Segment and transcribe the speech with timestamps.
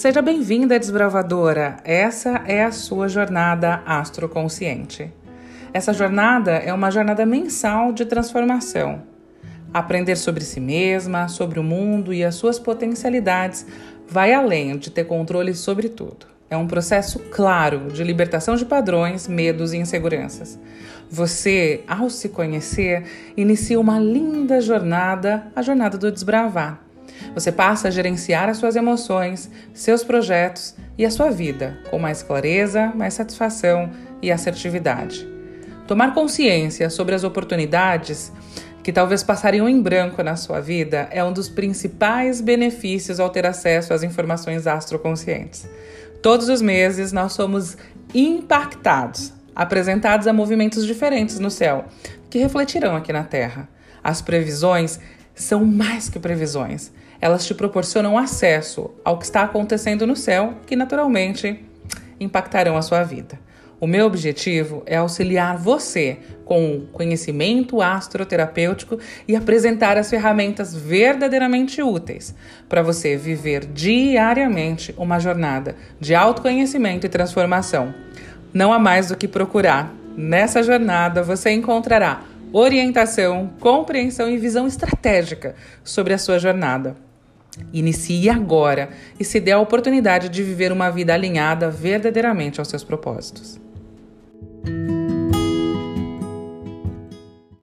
[0.00, 1.76] Seja bem-vinda, desbravadora.
[1.84, 5.12] Essa é a sua jornada astroconsciente.
[5.74, 9.02] Essa jornada é uma jornada mensal de transformação.
[9.74, 13.66] Aprender sobre si mesma, sobre o mundo e as suas potencialidades
[14.08, 16.24] vai além de ter controle sobre tudo.
[16.48, 20.58] É um processo claro de libertação de padrões, medos e inseguranças.
[21.10, 23.04] Você, ao se conhecer,
[23.36, 26.89] inicia uma linda jornada, a jornada do desbravar.
[27.34, 32.22] Você passa a gerenciar as suas emoções, seus projetos e a sua vida com mais
[32.22, 35.28] clareza, mais satisfação e assertividade.
[35.86, 38.32] Tomar consciência sobre as oportunidades
[38.82, 43.46] que talvez passariam em branco na sua vida é um dos principais benefícios ao ter
[43.46, 45.68] acesso às informações astroconscientes.
[46.22, 47.76] Todos os meses nós somos
[48.14, 51.86] impactados, apresentados a movimentos diferentes no céu,
[52.28, 53.68] que refletirão aqui na Terra.
[54.02, 54.98] As previsões
[55.40, 56.92] são mais que previsões.
[57.20, 61.64] Elas te proporcionam acesso ao que está acontecendo no céu, que naturalmente
[62.18, 63.38] impactarão a sua vida.
[63.80, 71.82] O meu objetivo é auxiliar você com o conhecimento astroterapêutico e apresentar as ferramentas verdadeiramente
[71.82, 72.34] úteis
[72.68, 77.94] para você viver diariamente uma jornada de autoconhecimento e transformação.
[78.52, 79.94] Não há mais do que procurar.
[80.14, 86.96] Nessa jornada você encontrará orientação, compreensão e visão estratégica sobre a sua jornada.
[87.72, 92.84] Inicie agora e se dê a oportunidade de viver uma vida alinhada verdadeiramente aos seus
[92.84, 93.60] propósitos.